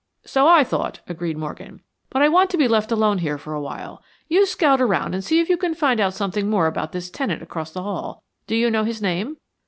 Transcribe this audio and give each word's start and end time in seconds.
"So 0.25 0.47
I 0.47 0.63
thought," 0.63 1.01
agreed 1.07 1.37
Morgan. 1.37 1.79
"But 2.09 2.23
I 2.23 2.27
want 2.27 2.49
to 2.49 2.57
be 2.57 2.67
left 2.67 2.91
alone 2.91 3.19
here 3.19 3.37
for 3.37 3.53
awhile. 3.53 4.01
You 4.27 4.47
scout 4.47 4.81
around 4.81 5.13
and 5.13 5.23
see 5.23 5.39
if 5.39 5.47
you 5.47 5.57
can 5.57 5.75
find 5.75 5.99
out 5.99 6.15
something 6.15 6.49
more 6.49 6.65
about 6.65 6.91
this 6.91 7.11
tenant 7.11 7.43
across 7.43 7.69
the 7.69 7.83
hall. 7.83 8.23
Do 8.47 8.55
you 8.55 8.71
know 8.71 8.83
his 8.83 8.99
name?" 8.99 9.37